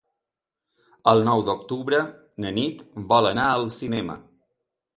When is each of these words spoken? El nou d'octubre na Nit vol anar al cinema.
El 1.11 1.21
nou 1.27 1.43
d'octubre 1.49 2.01
na 2.45 2.55
Nit 2.57 2.83
vol 3.15 3.31
anar 3.35 3.47
al 3.53 3.69
cinema. 3.79 4.21